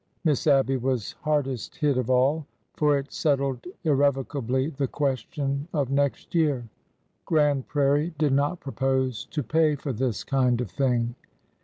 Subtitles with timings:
[0.23, 5.67] Miss 1 Abby was hardest hit of all,— for it settled irrevo cably the question
[5.75, 6.67] of next year.
[7.27, 11.13] Grand Prairie did not propose to pay for this kind of thing!